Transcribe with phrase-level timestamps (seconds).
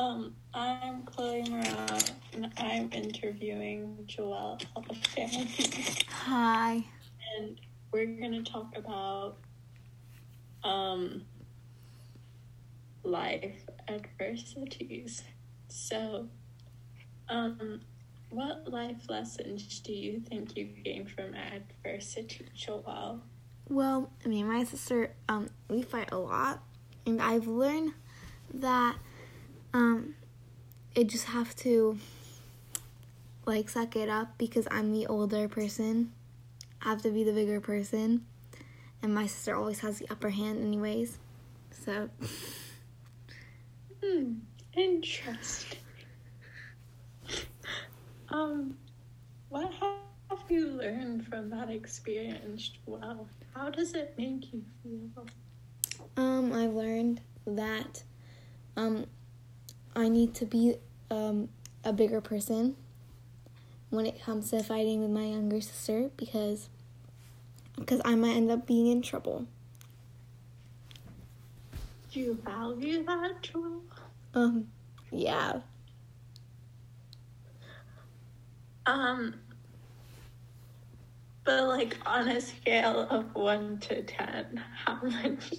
[0.00, 1.98] Um, I'm Chloe Morale,
[2.32, 4.58] and I'm interviewing Joelle
[6.08, 6.82] Hi.
[7.36, 7.60] and
[7.92, 9.36] we're gonna talk about
[10.64, 11.26] um
[13.02, 15.22] life adversities.
[15.68, 16.28] So,
[17.28, 17.82] um,
[18.30, 23.20] what life lessons do you think you gained from adversity, Joelle?
[23.68, 26.62] Well, me and my sister, um, we fight a lot,
[27.04, 27.92] and I've learned
[28.54, 28.96] that,
[29.72, 30.14] um,
[30.96, 31.98] I just have to,
[33.46, 36.12] like, suck it up because I'm the older person.
[36.82, 38.24] I have to be the bigger person,
[39.02, 41.18] and my sister always has the upper hand, anyways.
[41.70, 42.10] So,
[44.02, 44.34] Hmm,
[44.74, 45.78] interesting.
[48.28, 48.76] um,
[49.48, 53.28] what have you learned from that experience, Joelle?
[53.54, 55.26] How does it make you feel?
[56.16, 58.02] um, I've learned that,
[58.76, 59.06] um,
[60.00, 60.76] I need to be,
[61.10, 61.48] um,
[61.84, 62.76] a bigger person
[63.90, 66.68] when it comes to fighting with my younger sister because
[67.76, 69.46] because I might end up being in trouble.
[72.12, 73.80] Do you value that, Joelle?
[74.34, 74.66] Um,
[75.10, 75.60] yeah.
[78.84, 79.34] Um,
[81.44, 85.54] but like on a scale of one to ten, how much,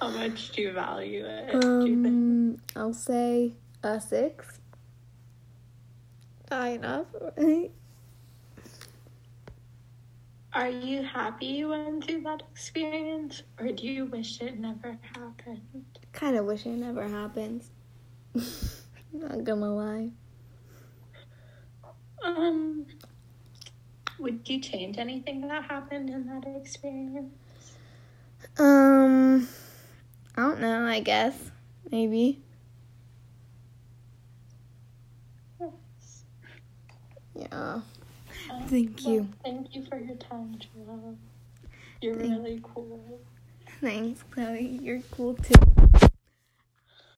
[0.00, 1.60] how much do you value it?
[1.60, 1.94] do you?
[2.06, 4.60] Um, I'll say a six.
[6.50, 7.06] High enough.
[10.54, 15.98] Are you happy you went through that experience, or do you wish it never happened?
[16.12, 17.70] kind of wish it never happens.
[19.12, 20.10] Not gonna lie.
[22.22, 22.86] Um,
[24.18, 27.32] would you change anything that happened in that experience?
[28.58, 29.48] Um,
[30.36, 30.86] I don't know.
[30.86, 31.34] I guess
[31.90, 32.40] maybe.
[37.34, 37.46] Yeah.
[37.50, 37.82] Um,
[38.66, 39.28] Thank well, you.
[39.42, 41.16] Thank you for your time, Joelle.
[42.00, 43.20] You're Thank- really cool.
[43.80, 44.78] Thanks, Chloe.
[44.82, 46.08] You're cool too.